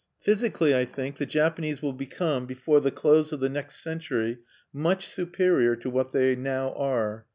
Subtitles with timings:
[0.19, 4.39] Physically, I think, the Japanese will become before the close of the next century
[4.73, 7.27] much superior to what they now are.